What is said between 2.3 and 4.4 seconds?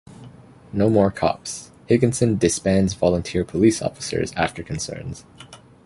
disbands volunteer police officers